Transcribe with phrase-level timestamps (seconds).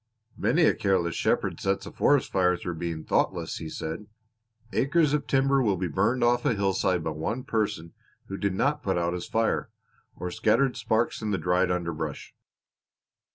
[0.35, 4.07] "Many a careless shepherd sets a forest fire through being thoughtless," he said.
[4.73, 7.93] "Acres of timber will be burned off a hillside by one person
[8.25, 9.69] who did not put out his fire,
[10.15, 12.33] or scattered sparks in the dried underbrush.